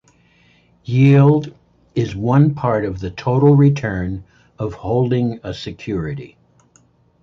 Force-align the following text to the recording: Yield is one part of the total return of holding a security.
Yield 0.83 1.53
is 1.93 2.15
one 2.15 2.55
part 2.55 2.85
of 2.85 2.99
the 3.01 3.11
total 3.11 3.55
return 3.55 4.23
of 4.57 4.73
holding 4.73 5.39
a 5.43 5.53
security. 5.53 6.39